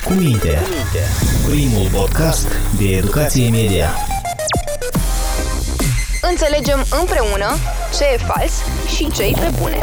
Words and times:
Cu 0.00 0.12
minte. 0.12 0.58
Primul 1.48 1.88
podcast 1.92 2.46
de 2.78 2.84
educație 2.84 3.50
media. 3.50 3.88
Înțelegem 6.30 6.84
împreună 7.00 7.56
ce 7.98 8.04
e 8.04 8.16
fals 8.16 8.52
și 8.96 9.10
ce 9.10 9.22
e 9.22 9.32
pe 9.40 9.50
bune. 9.60 9.78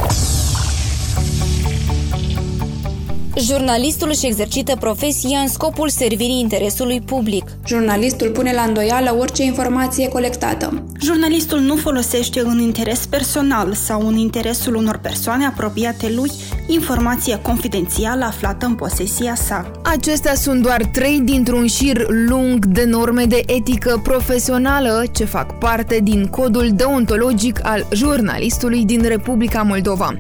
Jurnalistul 3.38 4.10
își 4.12 4.26
exercită 4.26 4.76
profesia 4.79 5.39
în 5.39 5.47
scopul 5.47 5.89
servirii 5.89 6.39
interesului 6.39 7.02
public. 7.02 7.43
Jurnalistul 7.66 8.29
pune 8.29 8.54
la 8.54 8.61
îndoială 8.61 9.16
orice 9.20 9.43
informație 9.43 10.07
colectată. 10.07 10.84
Jurnalistul 11.02 11.60
nu 11.60 11.75
folosește 11.75 12.39
în 12.39 12.60
interes 12.60 13.05
personal 13.05 13.73
sau 13.73 14.07
în 14.07 14.18
interesul 14.18 14.75
unor 14.75 14.97
persoane 14.97 15.46
apropiate 15.46 16.11
lui 16.15 16.32
informația 16.68 17.39
confidențială 17.39 18.25
aflată 18.25 18.65
în 18.65 18.75
posesia 18.75 19.36
sa. 19.36 19.71
Acestea 19.84 20.36
sunt 20.36 20.61
doar 20.61 20.84
trei 20.84 21.20
dintr-un 21.20 21.68
șir 21.68 22.05
lung 22.10 22.66
de 22.66 22.83
norme 22.83 23.24
de 23.25 23.43
etică 23.46 24.00
profesională 24.04 25.04
ce 25.11 25.25
fac 25.25 25.57
parte 25.57 26.00
din 26.04 26.25
codul 26.25 26.69
deontologic 26.74 27.60
al 27.64 27.88
jurnalistului 27.93 28.86
din 28.86 29.02
Republica 29.02 29.61
Moldova. 29.61 30.18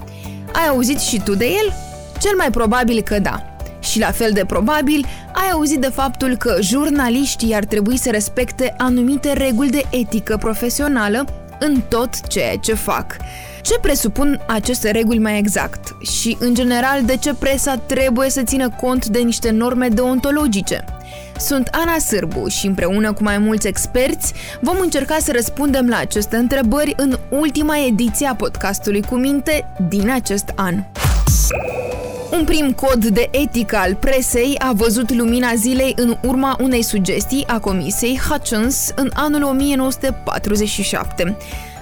Ai 0.53 0.67
auzit 0.67 0.99
și 0.99 1.21
tu 1.23 1.35
de 1.35 1.45
el? 1.45 1.88
Cel 2.19 2.35
mai 2.37 2.51
probabil 2.51 3.01
că 3.01 3.19
da. 3.19 3.43
Și 3.79 3.99
la 3.99 4.11
fel 4.11 4.31
de 4.33 4.45
probabil, 4.45 5.05
ai 5.33 5.49
auzit 5.51 5.79
de 5.79 5.87
faptul 5.87 6.35
că 6.35 6.57
jurnaliștii 6.61 7.55
ar 7.55 7.65
trebui 7.65 7.97
să 7.97 8.09
respecte 8.09 8.73
anumite 8.77 9.33
reguli 9.33 9.69
de 9.69 9.83
etică 9.89 10.37
profesională 10.37 11.25
în 11.59 11.81
tot 11.87 12.27
ceea 12.27 12.55
ce 12.55 12.73
fac. 12.73 13.15
Ce 13.61 13.79
presupun 13.81 14.41
aceste 14.47 14.91
reguli 14.91 15.19
mai 15.19 15.37
exact? 15.37 15.95
Și, 16.01 16.37
în 16.39 16.53
general, 16.53 17.03
de 17.05 17.17
ce 17.17 17.33
presa 17.33 17.75
trebuie 17.75 18.29
să 18.29 18.41
țină 18.43 18.69
cont 18.69 19.05
de 19.05 19.19
niște 19.19 19.49
norme 19.49 19.87
deontologice? 19.87 20.85
Sunt 21.39 21.67
Ana 21.71 21.97
Sârbu 21.97 22.47
și 22.47 22.67
împreună 22.67 23.13
cu 23.13 23.23
mai 23.23 23.37
mulți 23.37 23.67
experți 23.67 24.33
vom 24.61 24.77
încerca 24.79 25.17
să 25.19 25.31
răspundem 25.31 25.87
la 25.87 25.97
aceste 25.97 26.35
întrebări 26.35 26.93
în 26.97 27.17
ultima 27.29 27.77
ediție 27.77 28.27
a 28.27 28.35
podcastului 28.35 29.01
cu 29.01 29.15
minte 29.15 29.65
din 29.89 30.09
acest 30.09 30.53
an. 30.55 30.75
Un 32.39 32.45
prim 32.45 32.71
cod 32.71 33.05
de 33.05 33.29
etică 33.31 33.75
al 33.77 33.95
presei 33.95 34.55
a 34.57 34.71
văzut 34.73 35.13
lumina 35.13 35.53
zilei 35.55 35.93
în 35.95 36.17
urma 36.23 36.57
unei 36.61 36.81
sugestii 36.81 37.43
a 37.47 37.59
Comisiei 37.59 38.19
Hutchins 38.29 38.91
în 38.95 39.09
anul 39.13 39.43
1947. 39.43 41.37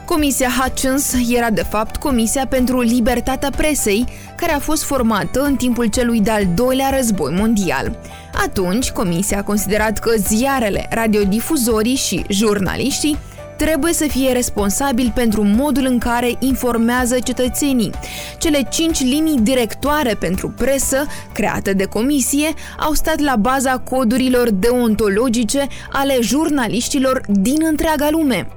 Comisia 0.06 0.50
Hutchins 0.60 1.14
era 1.30 1.50
de 1.50 1.62
fapt 1.62 1.96
Comisia 1.96 2.48
pentru 2.48 2.82
Libertatea 2.82 3.50
Presei, 3.58 4.06
care 4.36 4.52
a 4.52 4.60
fost 4.60 4.84
formată 4.84 5.42
în 5.42 5.56
timpul 5.56 5.86
celui 5.86 6.22
de-al 6.22 6.48
doilea 6.56 6.90
război 6.96 7.34
mondial. 7.34 8.00
Atunci, 8.34 8.92
Comisia 8.92 9.38
a 9.38 9.44
considerat 9.44 10.00
că 10.00 10.12
ziarele, 10.18 10.88
radiodifuzorii 10.90 11.96
și 11.96 12.26
jurnaliștii 12.30 13.18
trebuie 13.58 13.94
să 13.94 14.06
fie 14.08 14.32
responsabil 14.32 15.12
pentru 15.16 15.44
modul 15.44 15.86
în 15.86 15.98
care 15.98 16.36
informează 16.40 17.20
cetățenii. 17.20 17.92
Cele 18.38 18.68
cinci 18.70 19.02
linii 19.02 19.40
directoare 19.40 20.14
pentru 20.20 20.50
presă, 20.50 21.06
create 21.34 21.74
de 21.74 21.86
comisie, 21.86 22.54
au 22.80 22.94
stat 22.94 23.20
la 23.20 23.36
baza 23.36 23.78
codurilor 23.78 24.50
deontologice 24.52 25.68
ale 25.92 26.18
jurnaliștilor 26.22 27.22
din 27.28 27.58
întreaga 27.70 28.10
lume. 28.12 28.48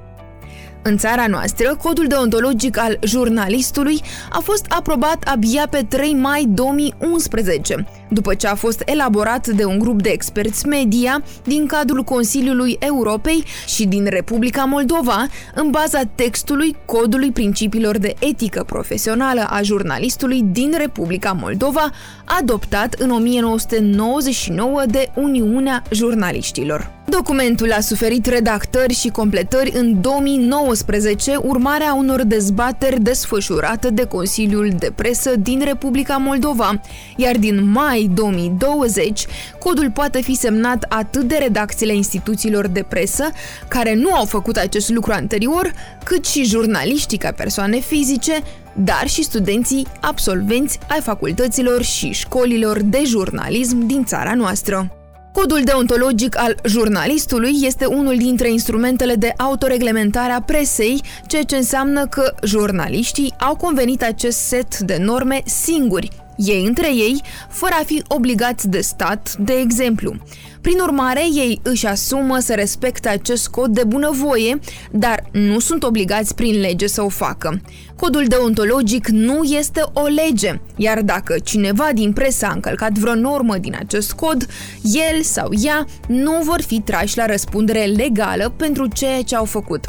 În 0.83 0.97
țara 0.97 1.27
noastră, 1.27 1.75
codul 1.83 2.07
deontologic 2.07 2.77
al 2.77 2.99
jurnalistului 3.03 4.01
a 4.29 4.39
fost 4.39 4.65
aprobat 4.69 5.23
abia 5.23 5.67
pe 5.69 5.85
3 5.89 6.13
mai 6.13 6.45
2011, 6.49 7.85
după 8.13 8.33
ce 8.33 8.47
a 8.47 8.55
fost 8.55 8.81
elaborat 8.85 9.47
de 9.47 9.65
un 9.65 9.79
grup 9.79 10.01
de 10.01 10.09
experți 10.09 10.67
media 10.67 11.23
din 11.43 11.65
cadrul 11.65 12.03
Consiliului 12.03 12.77
Europei 12.79 13.43
și 13.67 13.85
din 13.85 14.05
Republica 14.09 14.63
Moldova, 14.63 15.27
în 15.55 15.69
baza 15.69 16.01
textului 16.15 16.75
Codului 16.85 17.31
Principiilor 17.31 17.97
de 17.97 18.13
Etică 18.19 18.63
Profesională 18.63 19.47
a 19.49 19.61
Jurnalistului 19.61 20.41
din 20.51 20.73
Republica 20.77 21.31
Moldova, 21.31 21.89
adoptat 22.25 22.93
în 22.93 23.09
1999 23.09 24.83
de 24.87 25.11
Uniunea 25.15 25.83
Jurnaliștilor. 25.91 26.99
Documentul 27.11 27.71
a 27.71 27.79
suferit 27.79 28.25
redactări 28.25 28.93
și 28.93 29.09
completări 29.09 29.71
în 29.75 30.01
2019, 30.01 31.35
urmarea 31.35 31.93
unor 31.93 32.23
dezbateri 32.23 33.01
desfășurate 33.01 33.89
de 33.89 34.05
Consiliul 34.05 34.71
de 34.79 34.91
Presă 34.95 35.35
din 35.35 35.61
Republica 35.63 36.17
Moldova, 36.17 36.81
iar 37.15 37.37
din 37.37 37.71
mai 37.71 38.00
2020, 38.07 39.25
codul 39.59 39.91
poate 39.91 40.21
fi 40.21 40.35
semnat 40.35 40.85
atât 40.89 41.23
de 41.23 41.35
redacțiile 41.35 41.95
instituțiilor 41.95 42.67
de 42.67 42.85
presă, 42.89 43.31
care 43.67 43.93
nu 43.93 44.13
au 44.13 44.25
făcut 44.25 44.55
acest 44.55 44.89
lucru 44.89 45.11
anterior, 45.11 45.73
cât 46.03 46.25
și 46.25 46.43
jurnaliștii 46.43 47.17
ca 47.17 47.31
persoane 47.31 47.79
fizice, 47.79 48.41
dar 48.73 49.07
și 49.07 49.23
studenții 49.23 49.87
absolvenți 49.99 50.79
ai 50.89 50.99
facultăților 51.01 51.81
și 51.83 52.11
școlilor 52.11 52.81
de 52.81 53.01
jurnalism 53.05 53.85
din 53.85 54.03
țara 54.03 54.33
noastră. 54.33 54.95
Codul 55.33 55.61
deontologic 55.63 56.37
al 56.37 56.55
jurnalistului 56.65 57.51
este 57.61 57.85
unul 57.85 58.17
dintre 58.17 58.51
instrumentele 58.51 59.15
de 59.15 59.33
autoreglementare 59.37 60.31
a 60.31 60.41
presei, 60.41 61.01
ceea 61.27 61.43
ce 61.43 61.55
înseamnă 61.55 62.07
că 62.07 62.33
jurnaliștii 62.43 63.33
au 63.39 63.55
convenit 63.55 64.03
acest 64.03 64.37
set 64.37 64.79
de 64.79 64.97
norme 64.99 65.41
singuri, 65.45 66.09
ei 66.45 66.65
între 66.65 66.87
ei, 66.87 67.21
fără 67.49 67.73
a 67.79 67.83
fi 67.83 68.03
obligați 68.07 68.69
de 68.69 68.81
stat, 68.81 69.35
de 69.39 69.53
exemplu. 69.53 70.15
Prin 70.61 70.79
urmare, 70.79 71.21
ei 71.33 71.59
își 71.63 71.85
asumă 71.85 72.39
să 72.39 72.53
respecte 72.53 73.09
acest 73.09 73.47
cod 73.47 73.73
de 73.73 73.83
bunăvoie, 73.83 74.59
dar 74.91 75.23
nu 75.31 75.59
sunt 75.59 75.83
obligați 75.83 76.35
prin 76.35 76.59
lege 76.59 76.87
să 76.87 77.01
o 77.01 77.09
facă. 77.09 77.61
Codul 77.95 78.25
deontologic 78.25 79.07
nu 79.07 79.43
este 79.43 79.81
o 79.93 80.05
lege, 80.05 80.61
iar 80.75 81.01
dacă 81.01 81.35
cineva 81.43 81.89
din 81.93 82.13
presă 82.13 82.45
a 82.45 82.51
încălcat 82.53 82.91
vreo 82.91 83.15
normă 83.15 83.57
din 83.57 83.75
acest 83.79 84.11
cod, 84.11 84.45
el 84.83 85.21
sau 85.21 85.49
ea 85.63 85.85
nu 86.07 86.39
vor 86.43 86.61
fi 86.61 86.81
trași 86.81 87.17
la 87.17 87.25
răspundere 87.25 87.83
legală 87.85 88.53
pentru 88.57 88.87
ceea 88.87 89.21
ce 89.21 89.35
au 89.35 89.45
făcut. 89.45 89.85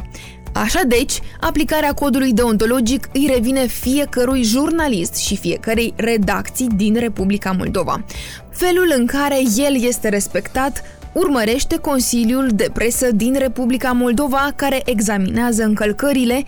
Așa 0.52 0.80
deci, 0.86 1.20
aplicarea 1.40 1.92
codului 1.92 2.32
deontologic 2.32 3.08
îi 3.12 3.30
revine 3.34 3.66
fiecărui 3.66 4.42
jurnalist 4.42 5.16
și 5.16 5.36
fiecărei 5.36 5.92
redacții 5.96 6.66
din 6.76 6.94
Republica 6.94 7.52
Moldova. 7.52 8.04
Felul 8.50 8.92
în 8.96 9.06
care 9.06 9.38
el 9.56 9.84
este 9.84 10.08
respectat 10.08 10.82
urmărește 11.12 11.76
Consiliul 11.76 12.48
de 12.54 12.70
Presă 12.72 13.12
din 13.12 13.34
Republica 13.38 13.92
Moldova 13.92 14.52
care 14.56 14.82
examinează 14.84 15.64
încălcările, 15.64 16.44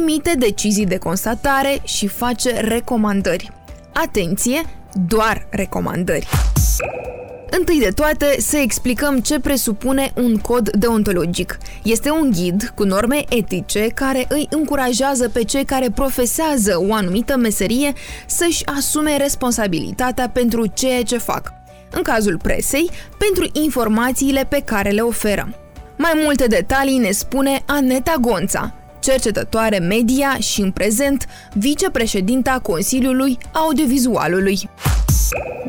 emite 0.00 0.34
decizii 0.38 0.86
de 0.86 0.96
constatare 0.96 1.80
și 1.84 2.06
face 2.06 2.60
recomandări. 2.60 3.50
Atenție, 3.92 4.60
doar 5.06 5.46
recomandări! 5.50 6.28
Întâi 7.50 7.78
de 7.78 7.90
toate, 7.90 8.36
să 8.38 8.56
explicăm 8.56 9.18
ce 9.18 9.40
presupune 9.40 10.12
un 10.14 10.36
cod 10.36 10.70
deontologic. 10.70 11.58
Este 11.82 12.10
un 12.10 12.30
ghid 12.30 12.72
cu 12.74 12.84
norme 12.84 13.24
etice 13.28 13.86
care 13.94 14.26
îi 14.28 14.46
încurajează 14.50 15.28
pe 15.28 15.44
cei 15.44 15.64
care 15.64 15.90
profesează 15.90 16.84
o 16.88 16.94
anumită 16.94 17.36
meserie 17.36 17.92
să-și 18.26 18.66
asume 18.66 19.16
responsabilitatea 19.16 20.28
pentru 20.28 20.66
ceea 20.66 21.02
ce 21.02 21.18
fac. 21.18 21.52
În 21.90 22.02
cazul 22.02 22.38
presei, 22.42 22.90
pentru 23.18 23.48
informațiile 23.52 24.46
pe 24.48 24.62
care 24.64 24.90
le 24.90 25.00
oferă. 25.00 25.54
Mai 25.96 26.12
multe 26.24 26.46
detalii 26.46 26.98
ne 26.98 27.10
spune 27.10 27.62
Aneta 27.66 28.14
Gonța, 28.20 28.74
cercetătoare 29.00 29.78
media 29.78 30.36
și 30.38 30.60
în 30.60 30.70
prezent 30.70 31.26
vicepreședinta 31.54 32.58
Consiliului 32.62 33.38
Audiovizualului. 33.52 34.70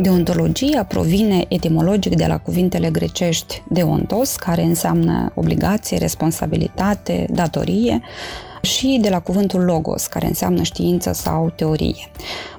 Deontologia 0.02 0.84
provine 0.84 1.46
etimologic 1.48 2.16
de 2.16 2.26
la 2.26 2.38
cuvintele 2.38 2.90
grecești 2.90 3.64
deontos, 3.70 4.36
care 4.36 4.62
înseamnă 4.62 5.32
obligație, 5.36 5.98
responsabilitate, 5.98 7.26
datorie, 7.30 8.02
și 8.62 8.98
de 9.02 9.10
la 9.10 9.20
cuvântul 9.20 9.62
logos, 9.62 10.06
care 10.06 10.26
înseamnă 10.26 10.64
știință 10.64 11.12
sau 11.14 11.52
teorie. 11.56 12.12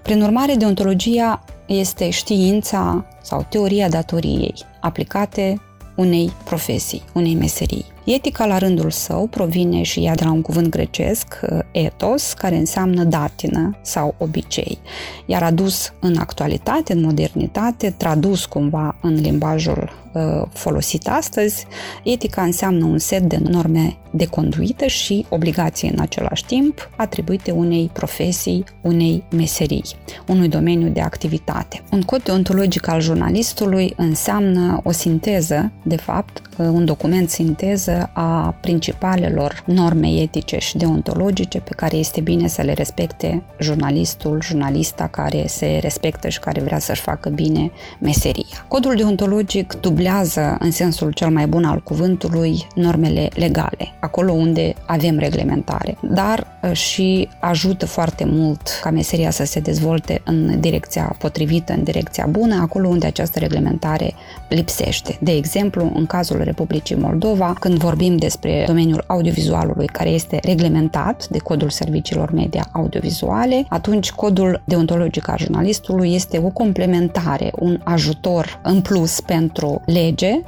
Prin 0.02 0.22
urmare, 0.22 0.54
deontologia 0.54 1.44
este 1.66 2.10
știința 2.10 3.04
sau 3.22 3.46
teoria 3.48 3.88
datoriei 3.88 4.54
aplicate 4.80 5.60
unei 5.96 6.32
profesii, 6.44 7.02
unei 7.12 7.34
meserii. 7.34 7.84
Etica, 8.14 8.46
la 8.46 8.58
rândul 8.58 8.90
său, 8.90 9.26
provine 9.26 9.82
și 9.82 10.04
ea 10.04 10.14
de 10.14 10.24
la 10.24 10.32
un 10.32 10.42
cuvânt 10.42 10.68
grecesc, 10.68 11.40
ethos, 11.72 12.32
care 12.32 12.56
înseamnă 12.56 13.04
datină 13.04 13.78
sau 13.82 14.14
obicei, 14.18 14.78
iar 15.26 15.42
adus 15.42 15.92
în 16.00 16.16
actualitate, 16.16 16.92
în 16.92 17.00
modernitate, 17.00 17.94
tradus 17.96 18.44
cumva 18.44 18.96
în 19.00 19.14
limbajul 19.14 20.00
Uh, 20.12 20.42
folosit 20.52 21.08
astăzi, 21.08 21.66
etica 22.04 22.42
înseamnă 22.42 22.84
un 22.84 22.98
set 22.98 23.22
de 23.22 23.38
norme 23.42 23.96
de 24.10 24.26
conduită 24.26 24.86
și 24.86 25.26
obligații 25.28 25.88
în 25.88 26.00
același 26.00 26.44
timp 26.44 26.90
atribuite 26.96 27.50
unei 27.50 27.90
profesii, 27.92 28.64
unei 28.80 29.24
meserii, 29.30 29.84
unui 30.26 30.48
domeniu 30.48 30.88
de 30.88 31.00
activitate. 31.00 31.82
Un 31.90 32.02
cod 32.02 32.22
deontologic 32.22 32.88
al 32.88 33.00
jurnalistului 33.00 33.92
înseamnă 33.96 34.80
o 34.84 34.90
sinteză, 34.90 35.72
de 35.82 35.96
fapt, 35.96 36.42
uh, 36.58 36.66
un 36.66 36.84
document 36.84 37.30
sinteză 37.30 37.99
a 38.12 38.54
principalelor 38.60 39.62
norme 39.64 40.08
etice 40.08 40.58
și 40.58 40.76
deontologice 40.76 41.60
pe 41.60 41.74
care 41.76 41.96
este 41.96 42.20
bine 42.20 42.48
să 42.48 42.62
le 42.62 42.72
respecte 42.72 43.42
jurnalistul, 43.60 44.38
jurnalista 44.42 45.06
care 45.06 45.44
se 45.46 45.78
respectă 45.82 46.28
și 46.28 46.38
care 46.38 46.60
vrea 46.60 46.78
să-și 46.78 47.00
facă 47.00 47.28
bine 47.28 47.70
meseria. 47.98 48.64
Codul 48.68 48.94
deontologic 48.94 49.74
dublează, 49.80 50.56
în 50.58 50.70
sensul 50.70 51.12
cel 51.12 51.30
mai 51.30 51.46
bun 51.46 51.64
al 51.64 51.82
cuvântului, 51.82 52.66
normele 52.74 53.28
legale, 53.34 53.92
acolo 54.00 54.32
unde 54.32 54.74
avem 54.86 55.18
reglementare, 55.18 55.96
dar 56.02 56.46
uh, 56.62 56.72
și 56.72 57.28
ajută 57.38 57.86
foarte 57.86 58.24
mult 58.26 58.78
ca 58.82 58.90
meseria 58.90 59.30
să 59.30 59.44
se 59.44 59.60
dezvolte 59.60 60.20
în 60.24 60.60
direcția 60.60 61.16
potrivită, 61.18 61.72
în 61.72 61.82
direcția 61.82 62.26
bună, 62.30 62.54
acolo 62.60 62.88
unde 62.88 63.06
această 63.06 63.38
reglementare 63.38 64.14
lipsește. 64.48 65.18
De 65.20 65.32
exemplu, 65.32 65.92
în 65.94 66.06
cazul 66.06 66.40
Republicii 66.42 66.96
Moldova, 66.96 67.54
când 67.60 67.78
vorbim 67.80 68.16
despre 68.16 68.64
domeniul 68.66 69.04
audiovizualului 69.06 69.86
care 69.86 70.08
este 70.08 70.38
reglementat 70.42 71.28
de 71.28 71.38
Codul 71.38 71.70
Serviciilor 71.70 72.30
Media 72.32 72.66
Audiovizuale, 72.72 73.66
atunci 73.68 74.10
codul 74.10 74.62
deontologic 74.64 75.28
al 75.28 75.38
jurnalistului 75.38 76.14
este 76.14 76.42
o 76.44 76.48
complementare, 76.48 77.52
un 77.58 77.80
ajutor 77.84 78.60
în 78.62 78.80
plus 78.80 79.20
pentru 79.20 79.82
lege, 79.86 80.40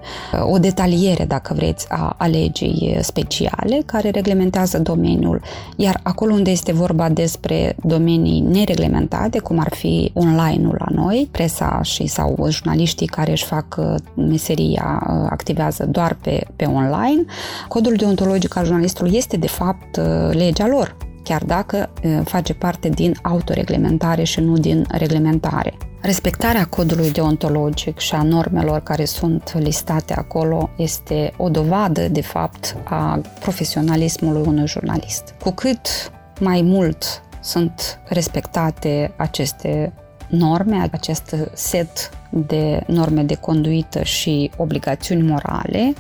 o 0.50 0.58
detaliere, 0.58 1.25
dacă 1.25 1.55
vreți, 1.55 1.87
a, 1.88 2.14
a 2.19 2.26
legii 2.26 2.99
speciale 3.00 3.82
care 3.87 4.11
reglementează 4.11 4.78
domeniul, 4.78 5.40
iar 5.76 6.00
acolo 6.02 6.32
unde 6.32 6.50
este 6.50 6.73
vorba 6.73 7.08
despre 7.08 7.76
domenii 7.85 8.40
nereglementate, 8.40 9.38
cum 9.38 9.58
ar 9.58 9.75
fi 9.75 10.11
online-ul 10.14 10.76
la 10.78 11.02
noi, 11.02 11.28
presa 11.31 11.81
și 11.82 12.06
sau 12.06 12.46
jurnaliștii 12.50 13.06
care 13.06 13.31
își 13.31 13.44
fac 13.44 13.76
uh, 13.78 13.94
meseria, 14.14 15.02
uh, 15.06 15.26
activează 15.31 15.87
doar 15.87 16.17
pe, 16.23 16.46
pe 16.56 16.64
online, 16.64 17.22
codul 17.69 17.95
deontologic 17.95 18.57
al 18.57 18.65
jurnalistului 18.65 19.17
este 19.17 19.37
de 19.37 19.47
fapt 19.47 19.97
uh, 19.97 20.05
legea 20.31 20.67
lor 20.67 20.97
chiar 21.23 21.45
dacă 21.45 21.91
face 22.25 22.55
parte 22.55 22.89
din 22.89 23.17
autoreglementare 23.23 24.23
și 24.23 24.41
nu 24.41 24.59
din 24.59 24.87
reglementare. 24.91 25.75
Respectarea 26.01 26.65
codului 26.65 27.13
deontologic 27.13 27.99
și 27.99 28.15
a 28.15 28.23
normelor 28.23 28.81
care 28.81 29.05
sunt 29.05 29.53
listate 29.59 30.15
acolo 30.15 30.71
este 30.77 31.33
o 31.37 31.49
dovadă, 31.49 32.09
de 32.09 32.21
fapt, 32.21 32.77
a 32.85 33.21
profesionalismului 33.41 34.43
unui 34.47 34.67
jurnalist. 34.67 35.35
Cu 35.43 35.51
cât 35.51 36.13
mai 36.41 36.63
mult 36.63 37.23
sunt 37.41 38.01
respectate 38.05 39.13
aceste 39.17 39.93
norme, 40.29 40.89
acest 40.93 41.37
set 41.53 42.11
de 42.31 42.83
norme 42.87 43.23
de 43.23 43.35
conduită 43.35 44.03
și 44.03 44.51
obligațiuni 44.57 45.23
morale, 45.23 45.95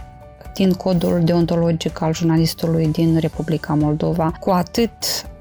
din 0.54 0.72
codul 0.72 1.20
deontologic 1.24 2.00
al 2.00 2.14
jurnalistului 2.14 2.86
din 2.86 3.18
Republica 3.18 3.74
Moldova, 3.74 4.32
cu 4.40 4.50
atât 4.50 4.90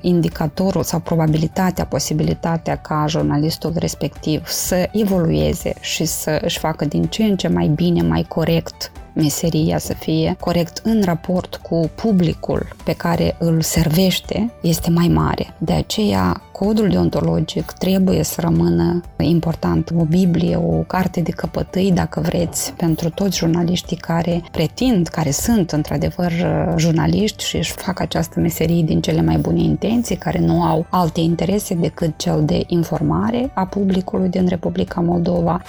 indicatorul 0.01 0.83
sau 0.83 1.00
probabilitatea, 1.00 1.86
posibilitatea 1.86 2.75
ca 2.75 3.06
jurnalistul 3.07 3.74
respectiv 3.75 4.48
să 4.48 4.89
evolueze 4.92 5.74
și 5.80 6.06
să 6.06 6.39
își 6.42 6.59
facă 6.59 6.86
din 6.86 7.03
ce 7.03 7.24
în 7.24 7.36
ce 7.38 7.48
mai 7.48 7.68
bine, 7.68 8.01
mai 8.01 8.25
corect 8.27 8.92
meseria 9.13 9.77
să 9.77 9.94
fie 9.94 10.36
corect 10.39 10.81
în 10.83 11.01
raport 11.03 11.56
cu 11.56 11.89
publicul 11.95 12.68
pe 12.83 12.94
care 12.94 13.36
îl 13.39 13.62
servește 13.62 14.51
este 14.62 14.89
mai 14.89 15.07
mare. 15.07 15.53
De 15.57 15.74
aceea, 15.74 16.42
codul 16.51 16.89
deontologic 16.89 17.71
trebuie 17.71 18.24
să 18.24 18.42
rămână 18.42 19.01
important. 19.18 19.92
O 19.97 20.04
Biblie, 20.04 20.56
o 20.56 20.83
carte 20.88 21.21
de 21.21 21.31
căpătâi, 21.31 21.92
dacă 21.92 22.19
vreți, 22.19 22.74
pentru 22.74 23.09
toți 23.09 23.38
jurnaliștii 23.38 23.97
care 23.97 24.42
pretind, 24.51 25.07
care 25.07 25.31
sunt 25.31 25.71
într-adevăr 25.71 26.31
jurnaliști 26.77 27.44
și 27.44 27.56
își 27.56 27.71
fac 27.71 28.00
această 28.00 28.39
meserie 28.39 28.83
din 28.83 29.01
cele 29.01 29.21
mai 29.21 29.38
bune 29.38 29.62
intenții, 29.62 29.90
care 30.17 30.39
nu 30.39 30.63
au 30.63 30.85
alte 30.89 31.19
interese 31.19 31.73
decât 31.73 32.17
cel 32.17 32.45
de 32.45 32.63
informare 32.67 33.51
a 33.53 33.65
publicului 33.65 34.29
din 34.29 34.47
Republica 34.47 35.01
Moldova. 35.01 35.61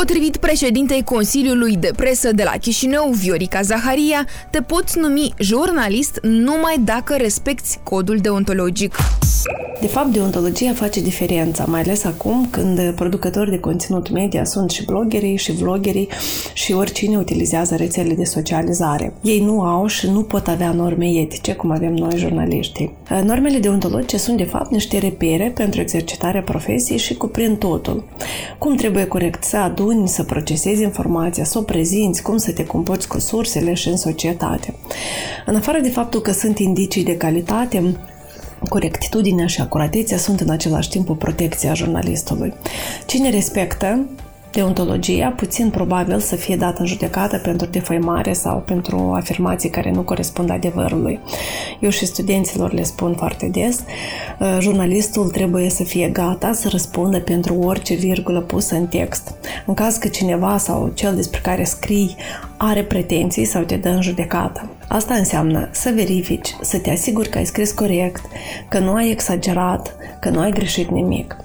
Potrivit 0.00 0.36
președintei 0.36 1.02
Consiliului 1.02 1.76
de 1.76 1.90
Presă 1.96 2.32
de 2.32 2.42
la 2.42 2.50
Chișinău, 2.50 3.10
Viorica 3.10 3.60
Zaharia, 3.62 4.26
te 4.50 4.60
poți 4.60 4.98
numi 4.98 5.34
jurnalist 5.38 6.18
numai 6.22 6.80
dacă 6.84 7.14
respecti 7.16 7.78
codul 7.82 8.16
deontologic. 8.16 8.96
De 9.80 9.86
fapt, 9.86 10.12
deontologia 10.12 10.72
face 10.72 11.00
diferența, 11.00 11.64
mai 11.64 11.80
ales 11.80 12.04
acum 12.04 12.46
când 12.50 12.92
producători 12.94 13.50
de 13.50 13.58
conținut 13.58 14.10
media 14.10 14.44
sunt 14.44 14.70
și 14.70 14.84
bloggerii 14.84 15.36
și 15.36 15.52
vloggerii 15.52 16.08
și 16.52 16.72
oricine 16.72 17.16
utilizează 17.16 17.76
rețele 17.76 18.14
de 18.14 18.24
socializare. 18.24 19.14
Ei 19.22 19.40
nu 19.40 19.60
au 19.60 19.86
și 19.86 20.10
nu 20.10 20.22
pot 20.22 20.48
avea 20.48 20.72
norme 20.72 21.06
etice, 21.06 21.54
cum 21.54 21.70
avem 21.70 21.94
noi 21.94 22.16
jurnaliștii. 22.16 22.92
Normele 23.24 23.58
deontologice 23.58 24.16
sunt, 24.16 24.36
de 24.36 24.44
fapt, 24.44 24.70
niște 24.70 24.98
repere 24.98 25.52
pentru 25.54 25.80
exercitarea 25.80 26.42
profesiei 26.42 26.98
și 26.98 27.14
cuprind 27.14 27.58
totul. 27.58 28.04
Cum 28.58 28.76
trebuie 28.76 29.04
corect 29.06 29.44
să 29.44 29.56
aduni, 29.84 30.08
să 30.08 30.22
procesezi 30.22 30.82
informația, 30.82 31.44
să 31.44 31.58
o 31.58 31.62
prezinți, 31.62 32.22
cum 32.22 32.36
să 32.36 32.52
te 32.52 32.64
comporți 32.66 33.08
cu 33.08 33.18
sursele 33.18 33.74
și 33.74 33.88
în 33.88 33.96
societate. 33.96 34.74
În 35.46 35.54
afară 35.54 35.80
de 35.80 35.88
faptul 35.88 36.20
că 36.20 36.32
sunt 36.32 36.58
indicii 36.58 37.04
de 37.04 37.16
calitate, 37.16 37.96
corectitudinea 38.68 39.46
și 39.46 39.60
acuratețea 39.60 40.18
sunt 40.18 40.40
în 40.40 40.50
același 40.50 40.88
timp 40.88 41.08
o 41.08 41.14
protecție 41.14 41.68
a 41.68 41.74
jurnalistului. 41.74 42.54
Cine 43.06 43.30
respectă 43.30 44.06
deontologia, 44.54 45.28
puțin 45.28 45.70
probabil 45.70 46.20
să 46.20 46.36
fie 46.36 46.56
dată 46.56 46.80
în 46.80 46.86
judecată 46.86 47.38
pentru 47.38 47.66
defăimare 47.66 48.32
sau 48.32 48.58
pentru 48.58 49.12
afirmații 49.14 49.70
care 49.70 49.90
nu 49.90 50.02
corespund 50.02 50.50
adevărului. 50.50 51.20
Eu 51.80 51.90
și 51.90 52.06
studenților 52.06 52.72
le 52.72 52.82
spun 52.82 53.14
foarte 53.14 53.48
des, 53.52 53.80
uh, 54.38 54.56
jurnalistul 54.60 55.30
trebuie 55.30 55.68
să 55.70 55.84
fie 55.84 56.08
gata 56.08 56.52
să 56.52 56.68
răspundă 56.68 57.20
pentru 57.20 57.54
orice 57.54 57.94
virgulă 57.94 58.40
pusă 58.40 58.74
în 58.74 58.86
text. 58.86 59.34
În 59.66 59.74
caz 59.74 59.96
că 59.96 60.08
cineva 60.08 60.58
sau 60.58 60.90
cel 60.94 61.14
despre 61.14 61.40
care 61.42 61.64
scrii 61.64 62.16
are 62.56 62.82
pretenții 62.82 63.44
sau 63.44 63.62
te 63.62 63.76
dă 63.76 63.88
în 63.88 64.02
judecată. 64.02 64.68
Asta 64.88 65.14
înseamnă 65.14 65.68
să 65.72 65.92
verifici, 65.94 66.56
să 66.60 66.78
te 66.78 66.90
asiguri 66.90 67.28
că 67.28 67.38
ai 67.38 67.46
scris 67.46 67.72
corect, 67.72 68.22
că 68.68 68.78
nu 68.78 68.94
ai 68.94 69.10
exagerat, 69.10 69.96
că 70.20 70.28
nu 70.28 70.40
ai 70.40 70.50
greșit 70.50 70.90
nimic. 70.90 71.43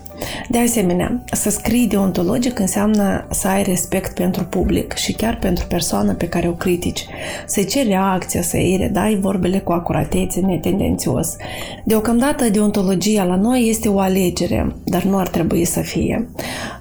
De 0.49 0.57
asemenea, 0.57 1.23
să 1.31 1.49
scrii 1.49 1.87
deontologic 1.87 2.59
înseamnă 2.59 3.27
să 3.31 3.47
ai 3.47 3.63
respect 3.63 4.13
pentru 4.13 4.43
public 4.43 4.93
și 4.93 5.13
chiar 5.13 5.37
pentru 5.37 5.65
persoana 5.67 6.13
pe 6.13 6.27
care 6.27 6.47
o 6.47 6.51
critici, 6.51 7.05
să-i 7.45 7.65
ceri 7.65 7.87
reacția, 7.87 8.41
să-i 8.41 8.77
redai 8.79 9.17
vorbele 9.21 9.59
cu 9.59 9.71
acuratețe, 9.71 10.39
netendențios. 10.39 11.35
Deocamdată, 11.83 12.49
deontologia 12.49 13.23
la 13.23 13.35
noi 13.35 13.67
este 13.69 13.89
o 13.89 13.99
alegere, 13.99 14.75
dar 14.85 15.03
nu 15.03 15.17
ar 15.17 15.27
trebui 15.27 15.65
să 15.65 15.79
fie. 15.79 16.29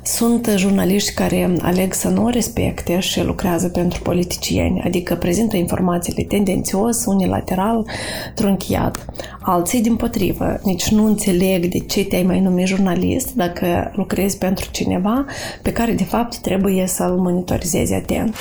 Sunt 0.02 0.52
jurnaliști 0.56 1.14
care 1.14 1.54
aleg 1.60 1.92
să 1.92 2.08
nu 2.08 2.24
o 2.24 2.28
respecte 2.28 2.98
și 2.98 3.22
lucrează 3.22 3.68
pentru 3.68 4.02
politicieni, 4.02 4.82
adică 4.84 5.14
prezintă 5.14 5.56
informațiile 5.56 6.22
tendențios, 6.22 7.04
unilateral, 7.06 7.86
trunchiat. 8.34 9.04
Alții, 9.40 9.80
din 9.80 9.96
potrivă, 9.96 10.60
nici 10.62 10.88
nu 10.88 11.04
înțeleg 11.04 11.66
de 11.66 11.78
ce 11.78 12.04
te-ai 12.04 12.22
mai 12.22 12.40
numit 12.40 12.66
jurnalist 12.66 13.27
dacă 13.34 13.92
lucrezi 13.94 14.38
pentru 14.38 14.68
cineva 14.70 15.24
pe 15.62 15.72
care, 15.72 15.92
de 15.92 16.04
fapt, 16.04 16.36
trebuie 16.36 16.86
să-l 16.86 17.16
monitorizezi 17.16 17.94
atent. 17.94 18.36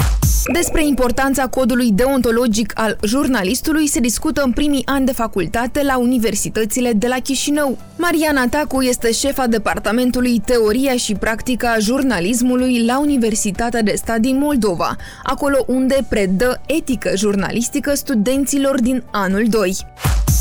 Despre 0.54 0.86
importanța 0.86 1.48
codului 1.48 1.92
deontologic 1.92 2.72
al 2.76 2.98
jurnalistului 3.04 3.88
se 3.88 4.00
discută 4.00 4.42
în 4.46 4.52
primii 4.52 4.86
ani 4.86 5.06
de 5.06 5.12
facultate 5.12 5.84
la 5.84 5.98
universitățile 5.98 6.92
de 6.92 7.08
la 7.08 7.16
Chișinău. 7.16 7.78
Mariana 7.98 8.48
Tacu 8.48 8.82
este 8.82 9.12
șefa 9.12 9.48
departamentului 9.48 10.42
Teoria 10.46 10.96
și 10.96 11.16
Practica 11.16 11.76
Jurnalismului 11.80 12.86
la 12.86 13.00
Universitatea 13.00 13.82
de 13.82 13.94
Stat 13.96 14.20
din 14.20 14.38
Moldova, 14.38 14.96
acolo 15.24 15.64
unde 15.68 16.06
predă 16.10 16.62
etică 16.66 17.12
jurnalistică 17.16 17.94
studenților 17.94 18.82
din 18.82 19.04
anul 19.12 19.46
2. 19.50 19.78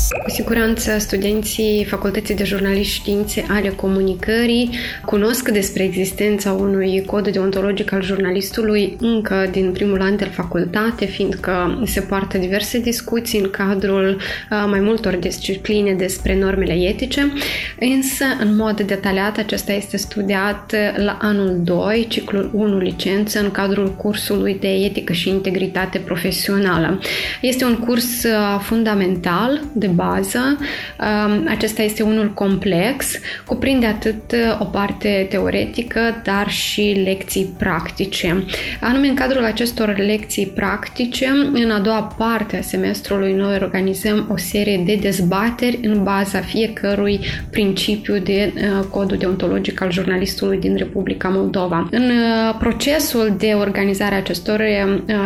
Cu 0.09 0.29
siguranță 0.29 0.97
studenții 0.97 1.85
Facultății 1.89 2.35
de 2.35 2.43
Jurnaliști 2.43 2.93
Științe 2.93 3.45
ale 3.49 3.69
Comunicării 3.69 4.69
cunosc 5.05 5.49
despre 5.49 5.83
existența 5.83 6.51
unui 6.51 7.03
cod 7.05 7.27
deontologic 7.27 7.91
al 7.91 8.03
jurnalistului 8.03 8.95
încă 8.99 9.47
din 9.51 9.71
primul 9.71 10.01
an 10.01 10.15
de 10.15 10.23
facultate, 10.23 11.05
fiindcă 11.05 11.81
se 11.85 12.01
poartă 12.01 12.37
diverse 12.37 12.79
discuții 12.79 13.39
în 13.39 13.49
cadrul 13.49 14.15
uh, 14.15 14.65
mai 14.69 14.79
multor 14.79 15.15
discipline 15.15 15.93
despre 15.93 16.39
normele 16.39 16.73
etice, 16.73 17.33
însă 17.79 18.25
în 18.39 18.55
mod 18.55 18.81
detaliat 18.81 19.37
acesta 19.37 19.71
este 19.71 19.97
studiat 19.97 20.75
la 20.95 21.17
anul 21.21 21.59
2, 21.63 22.05
ciclul 22.09 22.49
1 22.53 22.77
licență, 22.77 23.39
în 23.39 23.51
cadrul 23.51 23.95
cursului 23.95 24.57
de 24.59 24.67
etică 24.67 25.13
și 25.13 25.29
integritate 25.29 25.97
profesională. 25.97 26.99
Este 27.41 27.65
un 27.65 27.75
curs 27.75 28.23
uh, 28.23 28.59
fundamental 28.61 29.61
de 29.73 29.87
bază. 29.97 30.57
Um, 30.59 31.45
acesta 31.47 31.81
este 31.81 32.03
unul 32.03 32.31
complex, 32.33 33.05
cuprinde 33.45 33.85
atât 33.85 34.31
uh, 34.31 34.59
o 34.59 34.63
parte 34.65 35.27
teoretică, 35.29 35.99
dar 36.23 36.49
și 36.49 37.01
lecții 37.05 37.53
practice. 37.57 38.45
Anume, 38.81 39.07
în 39.07 39.15
cadrul 39.15 39.43
acestor 39.43 39.97
lecții 39.97 40.45
practice, 40.45 41.27
în 41.53 41.71
a 41.71 41.79
doua 41.79 42.01
parte 42.17 42.57
a 42.57 42.61
semestrului, 42.61 43.33
noi 43.33 43.57
organizăm 43.61 44.27
o 44.31 44.37
serie 44.37 44.83
de 44.85 44.97
dezbateri 45.01 45.79
în 45.81 46.03
baza 46.03 46.39
fiecărui 46.39 47.19
principiu 47.49 48.17
de 48.17 48.53
uh, 48.55 48.85
codul 48.89 49.17
deontologic 49.17 49.81
al 49.81 49.91
jurnalistului 49.91 50.59
din 50.59 50.75
Republica 50.75 51.27
Moldova. 51.27 51.87
În 51.91 52.03
uh, 52.03 52.55
procesul 52.59 53.35
de 53.37 53.53
organizare 53.59 54.15
a 54.15 54.17
acestor 54.17 54.61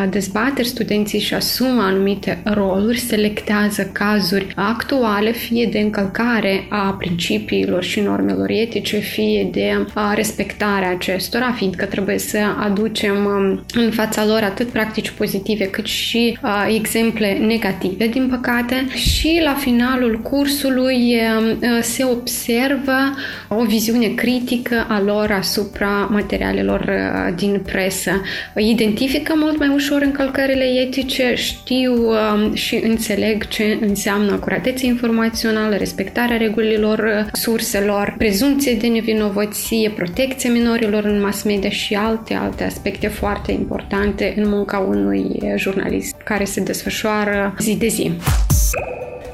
dezbateri, 0.10 0.68
studenții 0.68 1.18
își 1.18 1.34
asumă 1.34 1.82
anumite 1.82 2.42
roluri, 2.44 2.98
selectează 2.98 3.90
cazuri 3.92 4.48
actuale, 4.70 5.32
fie 5.32 5.70
de 5.72 5.80
încălcare 5.80 6.66
a 6.70 6.96
principiilor 7.00 7.84
și 7.84 8.00
normelor 8.00 8.50
etice, 8.50 8.98
fie 8.98 9.50
de 9.52 9.86
respectarea 10.16 10.90
acestora, 10.90 11.52
fiindcă 11.52 11.86
trebuie 11.86 12.18
să 12.18 12.38
aducem 12.60 13.26
um, 13.26 13.66
în 13.74 13.92
fața 13.92 14.26
lor 14.26 14.42
atât 14.44 14.68
practici 14.68 15.10
pozitive 15.10 15.66
cât 15.66 15.86
și 15.86 16.38
exemple 16.68 17.34
negative, 17.34 18.08
din 18.08 18.28
păcate. 18.28 18.88
Și 18.96 19.42
la 19.44 19.54
finalul 19.54 20.20
cursului 20.24 21.16
um, 21.16 21.82
se 21.82 22.04
observă 22.04 23.16
o 23.48 23.64
viziune 23.64 24.08
critică 24.08 24.86
a 24.90 25.02
lor 25.02 25.32
asupra 25.32 26.08
materialelor 26.12 26.92
din 27.36 27.62
presă. 27.66 28.22
Identifică 28.56 29.34
mult 29.36 29.58
mai 29.60 29.68
ușor 29.68 30.02
încălcările 30.02 30.64
etice, 30.64 31.34
știu 31.36 31.94
um, 31.94 32.54
și 32.54 32.76
înțeleg 32.84 33.48
ce 33.48 33.78
înseamnă 33.82 34.36
acuratețe 34.52 34.86
informațională, 34.86 35.76
respectarea 35.76 36.38
regulilor 36.38 37.00
uh, 37.00 37.28
surselor, 37.32 38.16
prezumție 38.18 38.76
de 38.76 38.88
nevinovăție, 38.88 39.90
protecția 39.90 40.52
minorilor 40.52 41.04
în 41.04 41.22
mass 41.22 41.44
media 41.44 41.70
și 41.70 41.96
alte, 41.96 42.34
alte 42.34 42.64
aspecte 42.64 43.08
foarte 43.08 43.52
importante 43.52 44.34
în 44.38 44.50
munca 44.50 44.80
unui 44.80 45.54
jurnalist 45.56 46.16
care 46.24 46.44
se 46.44 46.62
desfășoară 46.62 47.56
zi 47.60 47.78
de 47.78 47.88
zi. 47.88 48.12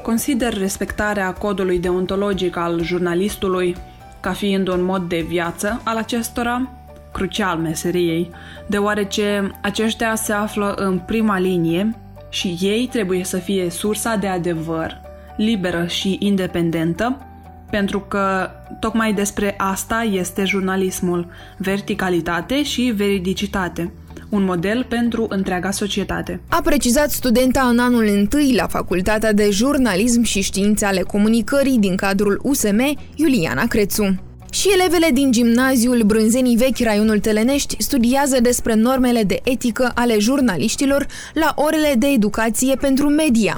Consider 0.02 0.58
respectarea 0.58 1.32
codului 1.32 1.78
deontologic 1.78 2.56
al 2.56 2.82
jurnalistului 2.82 3.76
ca 4.20 4.32
fiind 4.32 4.68
un 4.68 4.84
mod 4.84 5.08
de 5.08 5.24
viață 5.28 5.80
al 5.84 5.96
acestora 5.96 6.70
crucial 7.12 7.58
meseriei, 7.58 8.30
deoarece 8.66 9.50
aceștia 9.62 10.14
se 10.14 10.32
află 10.32 10.74
în 10.76 10.98
prima 10.98 11.38
linie 11.38 11.94
și 12.28 12.56
ei 12.60 12.88
trebuie 12.92 13.24
să 13.24 13.36
fie 13.36 13.70
sursa 13.70 14.14
de 14.14 14.26
adevăr, 14.26 15.07
liberă 15.38 15.86
și 15.86 16.16
independentă, 16.20 17.26
pentru 17.70 18.00
că 18.00 18.50
tocmai 18.80 19.12
despre 19.12 19.54
asta 19.58 20.08
este 20.12 20.44
jurnalismul, 20.44 21.26
verticalitate 21.56 22.62
și 22.62 22.82
veridicitate 22.96 23.92
un 24.28 24.44
model 24.44 24.86
pentru 24.88 25.26
întreaga 25.28 25.70
societate. 25.70 26.40
A 26.48 26.60
precizat 26.64 27.10
studenta 27.10 27.60
în 27.60 27.78
anul 27.78 28.06
întâi 28.06 28.54
la 28.56 28.66
Facultatea 28.66 29.32
de 29.32 29.48
Jurnalism 29.50 30.22
și 30.22 30.40
Științe 30.40 30.84
ale 30.84 31.00
Comunicării 31.00 31.78
din 31.78 31.96
cadrul 31.96 32.40
USM, 32.42 32.98
Iuliana 33.14 33.66
Crețu. 33.66 34.20
Și 34.50 34.68
elevele 34.78 35.08
din 35.12 35.32
gimnaziul 35.32 36.02
Brânzenii 36.02 36.56
Vechi, 36.56 36.78
raionul 36.78 37.18
Telenești, 37.18 37.76
studiază 37.78 38.40
despre 38.40 38.74
normele 38.74 39.22
de 39.22 39.40
etică 39.44 39.92
ale 39.94 40.18
jurnaliștilor 40.18 41.06
la 41.34 41.52
orele 41.56 41.94
de 41.98 42.06
educație 42.06 42.74
pentru 42.74 43.08
media. 43.08 43.56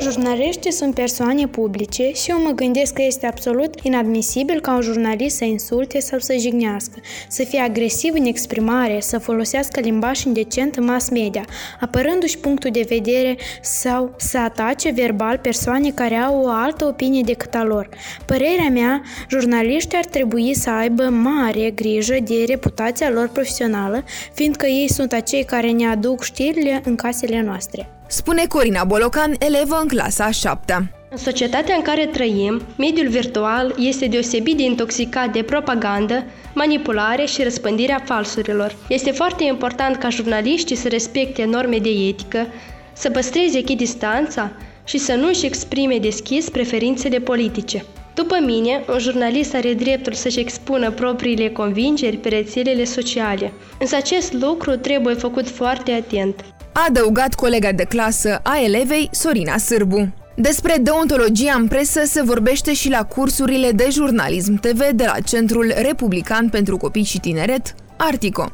Jurnaliștii 0.00 0.72
sunt 0.72 0.94
persoane 0.94 1.46
publice 1.46 2.12
și 2.12 2.30
eu 2.30 2.42
mă 2.42 2.50
gândesc 2.50 2.92
că 2.92 3.02
este 3.02 3.26
absolut 3.26 3.74
inadmisibil 3.82 4.60
ca 4.60 4.74
un 4.74 4.80
jurnalist 4.80 5.36
să 5.36 5.44
insulte 5.44 6.00
sau 6.00 6.18
să 6.18 6.34
jignească, 6.38 7.00
să 7.28 7.44
fie 7.44 7.60
agresiv 7.60 8.14
în 8.14 8.24
exprimare, 8.24 9.00
să 9.00 9.18
folosească 9.18 9.80
limbaj 9.80 10.22
indecent 10.22 10.76
în 10.76 10.84
mass 10.84 11.08
media, 11.08 11.44
apărându-și 11.80 12.38
punctul 12.38 12.70
de 12.70 12.84
vedere 12.88 13.36
sau 13.62 14.14
să 14.16 14.38
atace 14.38 14.90
verbal 14.90 15.38
persoane 15.38 15.90
care 15.90 16.14
au 16.14 16.42
o 16.42 16.48
altă 16.48 16.84
opinie 16.84 17.22
decât 17.24 17.54
a 17.54 17.64
lor. 17.64 17.88
Părerea 18.24 18.68
mea, 18.72 19.02
jurnaliștii 19.28 19.98
ar 19.98 20.04
trebui 20.04 20.54
să 20.54 20.70
aibă 20.70 21.02
mare 21.02 21.70
grijă 21.70 22.16
de 22.24 22.44
reputația 22.46 23.10
lor 23.10 23.28
profesională, 23.28 24.04
fiindcă 24.34 24.66
ei 24.66 24.88
sunt 24.88 25.12
acei 25.12 25.44
care 25.44 25.70
ne 25.70 25.86
aduc 25.86 26.22
știrile 26.22 26.80
în 26.84 26.94
casele 26.94 27.42
noastre 27.42 27.88
spune 28.10 28.44
Corina 28.48 28.84
Bolocan, 28.84 29.34
elevă 29.38 29.78
în 29.82 29.88
clasa 29.88 30.24
a 30.24 30.30
7 30.30 30.90
în 31.12 31.16
societatea 31.16 31.74
în 31.74 31.82
care 31.82 32.06
trăim, 32.06 32.62
mediul 32.78 33.08
virtual 33.08 33.74
este 33.78 34.06
deosebit 34.06 34.56
de 34.56 34.62
intoxicat 34.62 35.32
de 35.32 35.42
propagandă, 35.42 36.24
manipulare 36.54 37.24
și 37.24 37.42
răspândirea 37.42 38.02
falsurilor. 38.04 38.76
Este 38.88 39.10
foarte 39.10 39.44
important 39.44 39.96
ca 39.96 40.08
jurnaliștii 40.08 40.76
să 40.76 40.88
respecte 40.88 41.44
norme 41.44 41.78
de 41.78 41.88
etică, 41.88 42.46
să 42.92 43.10
păstreze 43.10 43.58
echidistanța 43.58 44.50
și 44.84 44.98
să 44.98 45.14
nu 45.14 45.28
își 45.28 45.46
exprime 45.46 45.98
deschis 45.98 46.48
preferințele 46.48 47.18
politice. 47.18 47.84
După 48.14 48.38
mine, 48.44 48.84
un 48.92 48.98
jurnalist 48.98 49.54
are 49.54 49.72
dreptul 49.72 50.12
să-și 50.12 50.40
expună 50.40 50.90
propriile 50.90 51.48
convingeri 51.48 52.16
pe 52.16 52.28
rețelele 52.28 52.84
sociale, 52.84 53.52
însă 53.78 53.96
acest 53.96 54.32
lucru 54.32 54.76
trebuie 54.76 55.14
făcut 55.14 55.48
foarte 55.48 55.92
atent 55.92 56.44
a 56.72 56.84
adăugat 56.88 57.34
colega 57.34 57.72
de 57.72 57.84
clasă 57.84 58.40
a 58.42 58.60
elevei 58.64 59.08
Sorina 59.12 59.58
Sârbu. 59.58 60.14
Despre 60.36 60.76
deontologia 60.80 61.54
în 61.54 61.68
presă 61.68 62.00
se 62.04 62.22
vorbește 62.22 62.72
și 62.72 62.88
la 62.88 63.04
cursurile 63.04 63.70
de 63.72 63.88
jurnalism 63.90 64.60
TV 64.60 64.88
de 64.94 65.04
la 65.04 65.20
Centrul 65.24 65.72
Republican 65.82 66.48
pentru 66.48 66.76
Copii 66.76 67.02
și 67.02 67.20
Tineret, 67.20 67.74
Artico. 68.02 68.52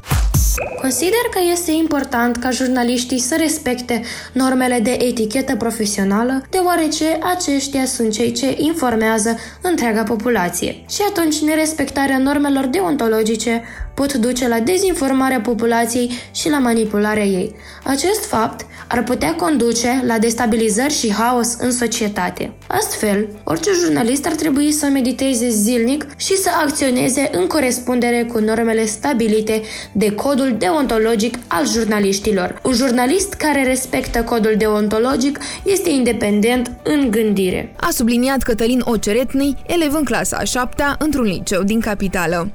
Consider 0.80 1.24
că 1.30 1.38
este 1.52 1.72
important 1.72 2.36
ca 2.36 2.50
jurnaliștii 2.50 3.18
să 3.18 3.36
respecte 3.38 4.02
normele 4.32 4.80
de 4.80 4.90
etichetă 4.90 5.56
profesională, 5.56 6.42
deoarece 6.50 7.18
aceștia 7.36 7.84
sunt 7.84 8.12
cei 8.12 8.32
ce 8.32 8.54
informează 8.58 9.36
întreaga 9.60 10.02
populație. 10.02 10.84
Și 10.88 11.00
atunci 11.08 11.38
nerespectarea 11.38 12.18
normelor 12.18 12.66
deontologice 12.66 13.62
pot 13.94 14.12
duce 14.12 14.48
la 14.48 14.60
dezinformarea 14.60 15.40
populației 15.40 16.10
și 16.34 16.48
la 16.48 16.58
manipularea 16.58 17.24
ei. 17.24 17.54
Acest 17.84 18.24
fapt 18.24 18.66
ar 18.88 19.02
putea 19.02 19.34
conduce 19.34 20.02
la 20.06 20.18
destabilizări 20.18 20.92
și 20.92 21.12
haos 21.12 21.56
în 21.58 21.72
societate. 21.72 22.52
Astfel, 22.66 23.28
orice 23.44 23.70
jurnalist 23.82 24.26
ar 24.26 24.32
trebui 24.32 24.72
să 24.72 24.86
mediteze 24.86 25.48
zilnic 25.48 26.06
și 26.16 26.36
să 26.36 26.50
acționeze 26.64 27.30
în 27.32 27.46
corespundere 27.46 28.24
cu 28.32 28.38
normele 28.38 28.86
stabilite 28.86 29.62
de 29.92 30.14
codul 30.14 30.54
deontologic 30.58 31.38
al 31.46 31.66
jurnaliștilor. 31.66 32.60
Un 32.64 32.72
jurnalist 32.72 33.34
care 33.34 33.64
respectă 33.64 34.22
codul 34.22 34.54
deontologic 34.58 35.38
este 35.62 35.90
independent 35.90 36.70
în 36.82 37.10
gândire. 37.10 37.74
A 37.76 37.88
subliniat 37.90 38.42
Cătălin 38.42 38.82
Oceretnei, 38.84 39.56
elev 39.66 39.94
în 39.94 40.04
clasa 40.04 40.36
a 40.36 40.44
șaptea 40.44 40.96
într-un 40.98 41.24
liceu 41.24 41.62
din 41.62 41.80
capitală. 41.80 42.50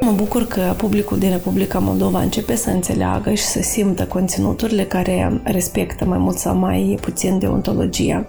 Mă 0.00 0.12
bucur 0.16 0.46
că 0.46 0.74
publicul 0.76 1.18
din 1.18 1.30
Republica 1.30 1.78
Moldova 1.78 2.20
începe 2.20 2.54
să 2.54 2.70
înțeleagă 2.70 3.34
și 3.34 3.42
să 3.42 3.62
simtă 3.62 4.04
conținuturile 4.04 4.84
care 4.84 5.40
respectă 5.42 6.04
mai 6.04 6.18
mult 6.18 6.36
sau 6.36 6.56
mai 6.56 6.98
puțin 7.00 7.38
deontologia. 7.38 8.26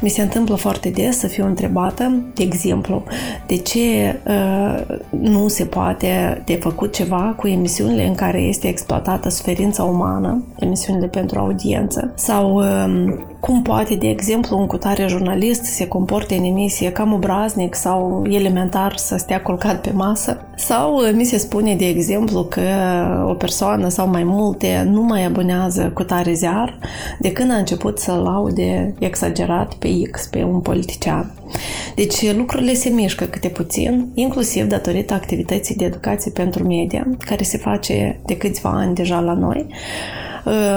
Mi 0.00 0.08
se 0.08 0.22
întâmplă 0.22 0.54
foarte 0.54 0.88
des 0.88 1.18
să 1.18 1.26
fiu 1.26 1.46
întrebată, 1.46 2.12
de 2.34 2.42
exemplu, 2.42 3.02
de 3.46 3.56
ce 3.56 4.18
uh, 4.26 4.96
nu 5.10 5.48
se 5.48 5.64
poate 5.64 6.42
de 6.44 6.54
făcut 6.54 6.94
ceva 6.94 7.34
cu 7.36 7.46
emisiunile 7.46 8.06
în 8.06 8.14
care 8.14 8.40
este 8.40 8.68
exploatată 8.68 9.28
suferința 9.28 9.82
umană, 9.82 10.44
emisiunile 10.58 11.06
pentru 11.06 11.38
audiență, 11.38 12.12
sau 12.14 12.54
uh, 12.54 13.14
cum 13.46 13.62
poate, 13.62 13.94
de 13.94 14.08
exemplu, 14.08 14.58
un 14.58 14.66
cutare 14.66 15.06
jurnalist 15.06 15.64
să 15.64 15.72
se 15.72 15.88
comporte 15.88 16.34
în 16.34 16.44
emisie 16.44 16.92
cam 16.92 17.12
obraznic 17.12 17.74
sau 17.74 18.24
elementar 18.28 18.96
să 18.96 19.16
stea 19.16 19.42
colcat 19.42 19.80
pe 19.80 19.90
masă. 19.90 20.46
Sau 20.56 21.00
mi 21.14 21.24
se 21.24 21.38
spune, 21.38 21.74
de 21.74 21.86
exemplu, 21.86 22.44
că 22.44 22.60
o 23.28 23.34
persoană 23.34 23.88
sau 23.88 24.08
mai 24.08 24.24
multe 24.24 24.86
nu 24.90 25.02
mai 25.02 25.24
abonează 25.24 25.90
cutare 25.94 26.32
ziar 26.32 26.78
de 27.18 27.32
când 27.32 27.50
a 27.50 27.56
început 27.56 27.98
să 27.98 28.12
laude 28.12 28.94
exagerat 28.98 29.74
pe 29.74 29.88
X, 30.10 30.26
pe 30.26 30.42
un 30.42 30.60
politician. 30.60 31.34
Deci 31.94 32.34
lucrurile 32.36 32.74
se 32.74 32.88
mișcă 32.88 33.24
câte 33.24 33.48
puțin, 33.48 34.08
inclusiv 34.14 34.64
datorită 34.64 35.14
activității 35.14 35.74
de 35.74 35.84
educație 35.84 36.30
pentru 36.30 36.64
media, 36.64 37.06
care 37.18 37.42
se 37.42 37.58
face 37.58 38.20
de 38.26 38.36
câțiva 38.36 38.70
ani 38.70 38.94
deja 38.94 39.20
la 39.20 39.32
noi, 39.32 39.66
Uh, 39.68 40.35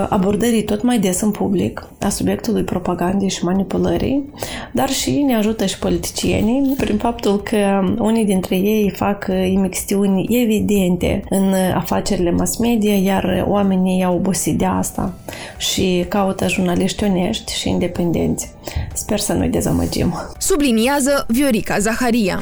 abordării 0.09 0.63
tot 0.63 0.83
mai 0.83 0.99
des 0.99 1.21
în 1.21 1.31
public 1.31 1.87
a 2.01 2.09
subiectului 2.09 2.63
propagandei 2.63 3.29
și 3.29 3.43
manipulării, 3.43 4.33
dar 4.71 4.89
și 4.89 5.11
ne 5.11 5.35
ajută 5.35 5.65
și 5.65 5.79
politicienii 5.79 6.75
prin 6.77 6.97
faptul 6.97 7.41
că 7.41 7.93
unii 7.97 8.25
dintre 8.25 8.55
ei 8.55 8.93
fac 8.95 9.27
imixtiuni 9.51 10.41
evidente 10.41 11.23
în 11.29 11.53
afacerile 11.75 12.31
mass 12.31 12.57
media, 12.57 12.95
iar 12.95 13.45
oamenii 13.47 14.03
au 14.03 14.15
obosit 14.15 14.57
de 14.57 14.65
asta 14.65 15.13
și 15.57 16.05
caută 16.07 16.47
jurnaliști 16.47 17.03
onești 17.03 17.53
și 17.53 17.69
independenți. 17.69 18.51
Sper 18.93 19.19
să 19.19 19.33
nu-i 19.33 19.49
dezamăgim. 19.49 20.13
Subliniază 20.37 21.25
Viorica 21.27 21.79
Zaharia. 21.79 22.39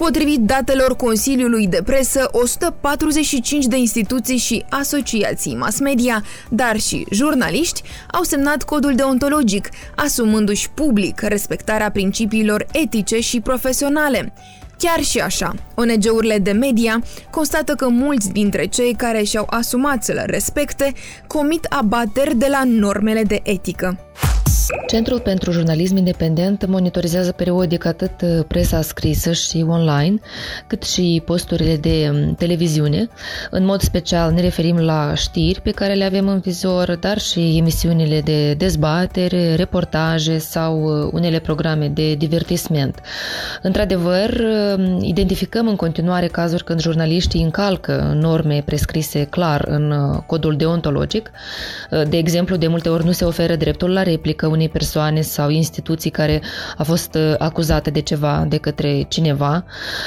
Potrivit 0.00 0.40
datelor 0.40 0.96
Consiliului 0.96 1.66
de 1.66 1.82
Presă, 1.84 2.28
145 2.32 3.66
de 3.66 3.76
instituții 3.76 4.36
și 4.36 4.64
asociații 4.68 5.56
mass 5.56 5.80
media, 5.80 6.24
dar 6.48 6.78
și 6.78 7.06
jurnaliști, 7.10 7.82
au 8.12 8.22
semnat 8.22 8.62
codul 8.62 8.94
deontologic, 8.94 9.68
asumându-și 9.96 10.70
public 10.70 11.20
respectarea 11.20 11.90
principiilor 11.90 12.66
etice 12.72 13.20
și 13.20 13.40
profesionale. 13.40 14.32
Chiar 14.78 15.00
și 15.02 15.18
așa, 15.18 15.54
ONG-urile 15.74 16.38
de 16.38 16.52
media 16.52 17.02
constată 17.30 17.74
că 17.74 17.88
mulți 17.88 18.30
dintre 18.30 18.66
cei 18.66 18.94
care 18.94 19.22
și-au 19.22 19.46
asumat 19.50 20.04
să 20.04 20.12
le 20.12 20.24
respecte 20.26 20.92
comit 21.26 21.64
abateri 21.64 22.36
de 22.36 22.46
la 22.50 22.62
normele 22.64 23.22
de 23.22 23.40
etică. 23.42 23.98
Centrul 24.90 25.20
pentru 25.20 25.50
jurnalism 25.50 25.96
independent 25.96 26.66
monitorizează 26.66 27.32
periodic 27.32 27.84
atât 27.84 28.10
uh, 28.22 28.44
presa 28.48 28.82
scrisă 28.82 29.32
și 29.32 29.64
online, 29.68 30.14
cât 30.66 30.82
și 30.82 31.22
posturile 31.24 31.76
de 31.76 32.10
um, 32.12 32.34
televiziune. 32.34 33.08
În 33.50 33.64
mod 33.64 33.80
special 33.80 34.32
ne 34.32 34.40
referim 34.40 34.76
la 34.76 35.12
știri 35.14 35.60
pe 35.60 35.70
care 35.70 35.92
le 35.92 36.04
avem 36.04 36.28
în 36.28 36.38
vizor, 36.38 36.96
dar 37.00 37.18
și 37.18 37.56
emisiunile 37.58 38.20
de 38.20 38.54
dezbatere, 38.54 39.54
reportaje 39.54 40.38
sau 40.38 40.82
uh, 40.82 41.10
unele 41.12 41.38
programe 41.38 41.88
de 41.88 42.14
divertisment. 42.14 43.00
Într-adevăr, 43.62 44.40
um, 44.76 44.98
identificăm 45.02 45.68
în 45.68 45.76
continuare 45.76 46.26
cazuri 46.26 46.64
când 46.64 46.80
jurnaliștii 46.80 47.42
încalcă 47.42 48.16
norme 48.20 48.62
prescrise 48.64 49.24
clar 49.24 49.64
în 49.68 49.90
uh, 49.90 50.22
codul 50.26 50.56
deontologic. 50.56 51.30
De 52.08 52.16
exemplu, 52.16 52.56
de 52.56 52.66
multe 52.66 52.88
ori 52.88 53.04
nu 53.04 53.12
se 53.12 53.24
oferă 53.24 53.54
dreptul 53.54 53.92
la 53.92 54.02
replică 54.02 54.46
unei 54.60 54.72
persoane 54.72 55.20
sau 55.20 55.48
instituții 55.48 56.10
care 56.10 56.42
a 56.76 56.82
fost 56.82 57.14
uh, 57.14 57.34
acuzată 57.38 57.90
de 57.90 58.00
ceva 58.00 58.44
de 58.48 58.56
către 58.56 59.02
cineva. 59.08 59.64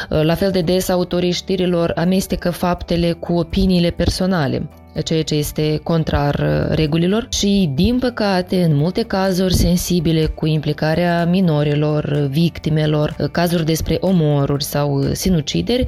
Uh, 0.10 0.24
la 0.24 0.36
fel 0.36 0.51
de 0.51 0.62
des, 0.62 0.89
autorii 0.89 1.31
știrilor 1.31 1.91
amestecă 1.95 2.50
faptele 2.50 3.12
cu 3.12 3.33
opiniile 3.33 3.89
personale 3.89 4.69
ceea 5.02 5.24
ce 5.24 5.36
este 5.36 5.80
contrar 5.84 6.36
uh, 6.40 6.76
regulilor 6.76 7.28
și, 7.32 7.72
din 7.74 8.00
păcate, 8.00 8.64
în 8.64 8.76
multe 8.76 9.02
cazuri 9.02 9.54
sensibile 9.54 10.26
cu 10.26 10.46
implicarea 10.46 11.26
minorilor, 11.26 12.28
victimelor, 12.30 13.16
uh, 13.20 13.30
cazuri 13.32 13.66
despre 13.66 13.98
omoruri 14.00 14.64
sau 14.64 14.98
uh, 14.98 15.10
sinucideri, 15.12 15.86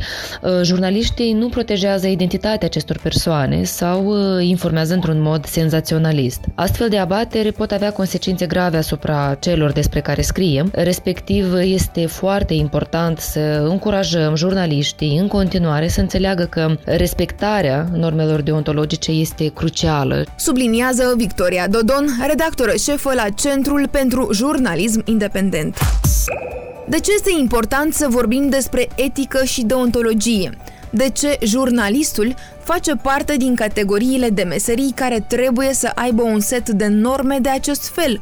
jurnaliștii 0.64 1.34
nu 1.34 1.50
protejează 1.50 2.08
identitatea 2.08 2.68
acestor 2.68 3.00
persoane 3.04 3.64
sau 3.64 4.14
informează 4.40 4.94
într-un 4.94 5.22
mod 5.22 5.46
senzaționalist. 5.46 6.40
Astfel 6.56 6.90
de 6.90 6.98
abateri 6.98 7.52
pot 7.52 7.72
avea 7.72 7.92
consecințe 7.92 8.46
grave 8.46 8.78
asupra 8.78 9.38
celor 9.40 9.72
despre 9.72 10.00
care 10.00 10.22
scriem, 10.22 10.70
respectiv 10.74 11.54
este 11.62 12.06
foarte 12.06 12.54
important 12.54 13.20
să 13.20 13.66
încurajăm 13.70 14.36
jurnaliștii 14.36 15.18
în 15.18 15.28
continuare 15.28 15.88
să 15.88 16.02
înțeleagă 16.02 16.44
că 16.44 16.76
respectarea 16.86 17.88
normelor 17.94 18.42
deontologice 18.42 18.95
pedagogice 18.96 19.12
este 19.12 19.54
crucială. 19.54 20.26
Subliniază 20.36 21.14
Victoria 21.18 21.68
Dodon, 21.68 22.06
redactoră 22.28 22.76
șefă 22.76 23.14
la 23.14 23.30
Centrul 23.30 23.88
pentru 23.92 24.30
Jurnalism 24.34 25.02
Independent. 25.06 25.78
De 26.88 27.00
ce 27.00 27.12
este 27.16 27.32
important 27.40 27.94
să 27.94 28.08
vorbim 28.10 28.50
despre 28.50 28.88
etică 28.96 29.44
și 29.44 29.64
deontologie? 29.64 30.58
De 30.90 31.10
ce 31.10 31.38
jurnalistul 31.44 32.34
face 32.64 32.96
parte 32.96 33.38
din 33.38 33.56
categoriile 33.56 34.30
de 34.30 34.44
meserii 34.44 34.92
care 34.96 35.26
trebuie 35.28 35.74
să 35.74 35.92
aibă 35.96 36.22
un 36.22 36.40
set 36.40 36.70
de 36.70 36.88
norme 36.88 37.38
de 37.42 37.50
acest 37.50 37.88
fel? 37.88 38.20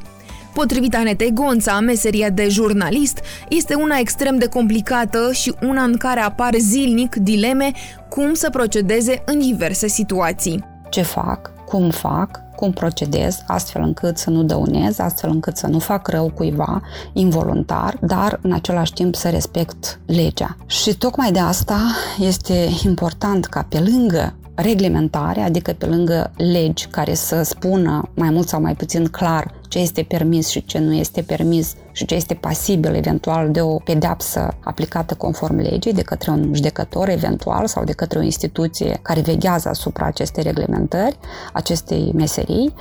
Potrivit 0.54 0.96
Anetei 0.96 1.34
Gonța, 1.34 1.80
meseria 1.80 2.30
de 2.30 2.48
jurnalist 2.50 3.20
este 3.50 3.76
una 3.76 3.98
extrem 4.00 4.38
de 4.38 4.48
complicată 4.48 5.32
și 5.32 5.56
una 5.62 5.84
în 5.84 5.98
care 5.98 6.20
apar 6.20 6.54
zilnic 6.58 7.16
dileme 7.16 7.72
cum 8.10 8.34
să 8.34 8.50
procedeze 8.50 9.24
în 9.26 9.40
diverse 9.40 9.88
situații. 9.88 10.64
Ce 10.90 11.02
fac? 11.02 11.66
Cum 11.66 11.90
fac? 11.90 12.44
cum 12.56 12.72
procedez, 12.72 13.44
astfel 13.48 13.82
încât 13.82 14.18
să 14.18 14.30
nu 14.30 14.44
dăunez, 14.44 15.00
astfel 15.00 15.30
încât 15.30 15.58
să 15.58 15.68
nu 15.68 15.80
fac 15.80 16.08
rău 16.08 16.30
cuiva 16.30 16.82
involuntar, 17.14 17.98
dar 18.02 18.40
în 18.42 18.54
același 18.54 18.94
timp 18.94 19.16
să 19.16 19.30
respect 19.30 20.00
legea. 20.06 20.58
Și 20.66 20.98
tocmai 20.98 21.32
de 21.32 21.40
asta 21.40 21.80
este 22.20 22.70
important 22.84 23.46
ca 23.46 23.66
pe 23.70 23.80
lângă 23.80 24.34
reglementare, 24.56 25.42
adică 25.42 25.76
pe 25.78 25.86
lângă 25.86 26.32
legi 26.38 26.88
care 26.88 27.14
să 27.14 27.42
spună 27.42 28.10
mai 28.16 28.30
mult 28.30 28.48
sau 28.48 28.62
mai 28.62 28.76
puțin 28.76 29.06
clar 29.06 29.54
ce 29.74 29.80
este 29.80 30.04
permis 30.04 30.48
și 30.48 30.66
ce 30.66 30.80
nu 30.80 30.94
este 30.94 31.22
permis 31.22 31.74
și 31.92 32.06
ce 32.06 32.16
este 32.16 32.34
pasibil 32.34 32.96
eventual 32.96 33.52
de 33.52 33.62
o 33.62 33.78
pedeapsă 33.78 34.54
aplicată 34.64 35.16
conform 35.16 35.56
legii 35.56 35.94
de 35.94 36.02
către 36.02 36.32
un 36.32 36.52
judecător 36.54 37.10
eventual 37.10 37.68
sau 37.68 37.84
de 37.84 37.92
către 37.92 38.20
o 38.20 38.22
instituție 38.22 39.00
care 39.02 39.22
veghează 39.22 39.70
asupra 39.70 40.06
acestei 40.06 40.44
reglementări, 40.44 41.18
acestei 41.54 42.12
meserii, 42.16 42.74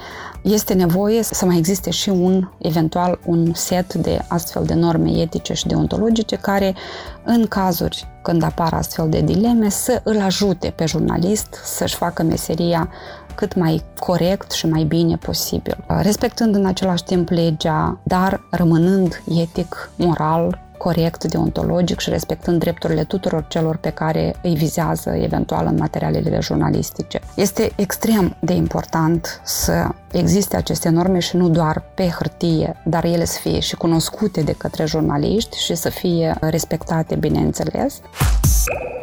este 0.42 0.74
nevoie 0.74 1.22
să 1.22 1.46
mai 1.46 1.56
existe 1.56 1.90
și 1.90 2.08
un 2.08 2.48
eventual 2.58 3.18
un 3.26 3.52
set 3.54 3.94
de 3.94 4.18
astfel 4.28 4.64
de 4.64 4.74
norme 4.74 5.10
etice 5.10 5.52
și 5.52 5.66
deontologice 5.66 6.36
care 6.36 6.74
în 7.24 7.46
cazuri 7.46 8.08
când 8.22 8.42
apar 8.42 8.72
astfel 8.72 9.08
de 9.08 9.20
dileme 9.20 9.68
să 9.68 10.00
îl 10.04 10.20
ajute 10.20 10.72
pe 10.76 10.84
jurnalist 10.86 11.60
să-și 11.64 11.94
facă 11.94 12.22
meseria 12.22 12.90
cât 13.34 13.54
mai 13.54 13.82
corect 13.98 14.50
și 14.50 14.66
mai 14.66 14.82
bine 14.84 15.16
posibil, 15.16 15.84
respectând 15.86 16.54
în 16.54 16.66
același 16.66 17.04
timp 17.04 17.28
legea, 17.28 17.98
dar 18.02 18.40
rămânând 18.50 19.22
etic, 19.40 19.90
moral, 19.96 20.61
corect, 20.82 21.24
deontologic 21.24 22.00
și 22.00 22.10
respectând 22.10 22.58
drepturile 22.58 23.04
tuturor 23.04 23.44
celor 23.48 23.76
pe 23.76 23.90
care 23.90 24.34
îi 24.42 24.54
vizează 24.54 25.10
eventual 25.10 25.66
în 25.66 25.76
materialele 25.76 26.38
jurnalistice. 26.40 27.20
Este 27.34 27.72
extrem 27.76 28.36
de 28.40 28.52
important 28.52 29.40
să 29.44 29.88
existe 30.12 30.56
aceste 30.56 30.88
norme 30.88 31.18
și 31.18 31.36
nu 31.36 31.48
doar 31.48 31.82
pe 31.94 32.08
hârtie, 32.08 32.76
dar 32.84 33.04
ele 33.04 33.24
să 33.24 33.38
fie 33.40 33.60
și 33.60 33.76
cunoscute 33.76 34.40
de 34.40 34.52
către 34.52 34.84
jurnaliști 34.84 35.58
și 35.58 35.74
să 35.74 35.90
fie 35.90 36.36
respectate, 36.40 37.14
bineînțeles. 37.14 38.00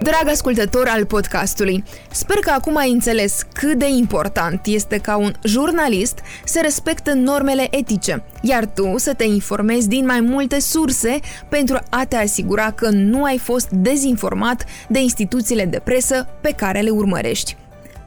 Drag 0.01 0.27
ascultător 0.27 0.87
al 0.87 1.05
podcastului, 1.05 1.83
sper 2.11 2.37
că 2.37 2.49
acum 2.49 2.77
ai 2.77 2.91
înțeles 2.91 3.41
cât 3.53 3.77
de 3.77 3.87
important 3.89 4.65
este 4.65 4.97
ca 4.97 5.17
un 5.17 5.33
jurnalist 5.43 6.19
să 6.45 6.59
respecte 6.61 7.13
normele 7.13 7.67
etice, 7.71 8.23
iar 8.41 8.65
tu 8.65 8.97
să 8.97 9.13
te 9.13 9.23
informezi 9.23 9.87
din 9.87 10.05
mai 10.05 10.19
multe 10.19 10.59
surse 10.59 11.19
pentru 11.49 11.79
a 11.89 12.05
te 12.05 12.15
asigura 12.15 12.71
că 12.71 12.89
nu 12.89 13.23
ai 13.23 13.37
fost 13.37 13.69
dezinformat 13.69 14.65
de 14.87 14.99
instituțiile 14.99 15.65
de 15.65 15.81
presă 15.83 16.27
pe 16.41 16.51
care 16.51 16.79
le 16.79 16.89
urmărești. 16.89 17.57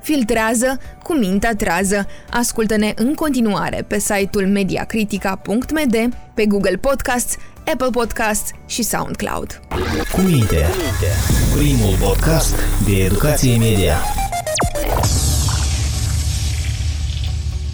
Filtrează 0.02 0.78
cu 1.02 1.14
mintea 1.14 1.54
trează. 1.54 2.06
Ascultă-ne 2.30 2.92
în 2.96 3.14
continuare 3.14 3.84
pe 3.88 3.98
site-ul 3.98 4.46
mediacritica.md, 4.46 6.14
pe 6.34 6.46
Google 6.46 6.76
Podcasts, 6.76 7.36
Apple 7.72 7.90
Podcasts 7.90 8.50
și 8.66 8.82
SoundCloud. 8.82 9.60
Cu 10.12 10.20
minte, 10.20 10.66
primul 11.56 11.96
podcast 12.00 12.54
de 12.84 13.04
educație 13.04 13.56
media. 13.58 13.96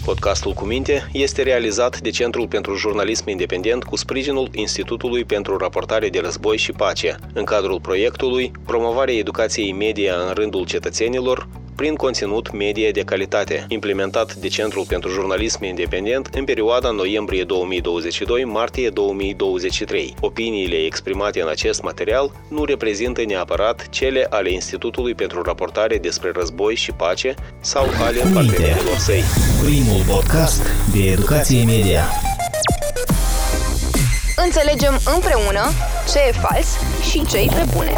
Podcastul 0.09 0.53
cu 0.53 0.65
minte 0.65 1.09
este 1.11 1.41
realizat 1.41 1.99
de 1.99 2.09
Centrul 2.09 2.47
pentru 2.47 2.75
Jurnalism 2.75 3.29
Independent 3.29 3.83
cu 3.83 3.95
sprijinul 3.95 4.49
Institutului 4.51 5.25
pentru 5.25 5.57
Raportare 5.57 6.09
de 6.09 6.19
Război 6.19 6.57
și 6.57 6.71
Pace, 6.71 7.15
în 7.33 7.43
cadrul 7.43 7.79
proiectului 7.79 8.51
Promovarea 8.65 9.13
educației 9.13 9.71
media 9.71 10.13
în 10.27 10.33
rândul 10.33 10.65
cetățenilor, 10.65 11.47
prin 11.79 11.95
conținut 11.95 12.51
medie 12.51 12.91
de 12.91 13.01
calitate, 13.01 13.65
implementat 13.67 14.33
de 14.35 14.47
Centrul 14.47 14.85
pentru 14.85 15.09
Jurnalism 15.09 15.63
Independent 15.63 16.29
în 16.33 16.43
perioada 16.43 16.89
noiembrie 16.91 17.43
2022-martie 17.43 18.87
2023. 18.93 20.13
Opiniile 20.19 20.75
exprimate 20.75 21.41
în 21.41 21.47
acest 21.47 21.81
material 21.81 22.31
nu 22.47 22.63
reprezintă 22.63 23.23
neapărat 23.25 23.89
cele 23.89 24.27
ale 24.29 24.51
Institutului 24.51 25.15
pentru 25.15 25.41
Raportare 25.41 25.97
despre 25.97 26.31
Război 26.33 26.75
și 26.75 26.91
Pace 26.91 27.35
sau 27.59 27.83
ale 27.83 28.19
partenerilor 28.33 28.97
săi. 28.97 29.23
Primul 29.63 30.01
podcast 30.07 30.61
de 30.93 31.11
educație 31.11 31.63
media. 31.63 32.03
Înțelegem 34.35 34.99
împreună 35.15 35.69
ce 36.11 36.19
e 36.27 36.31
fals 36.31 36.67
și 37.09 37.25
ce 37.25 37.37
e 37.37 37.45
pe 37.45 37.65
bune. 37.73 37.97